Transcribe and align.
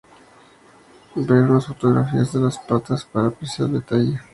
Ver 1.13 1.43
unas 1.43 1.67
fotografías 1.67 2.33
de 2.33 2.39
las 2.39 2.57
patas 2.57 3.05
para 3.05 3.27
apreciar 3.27 3.67
el 3.67 3.73
detalle. 3.75 4.19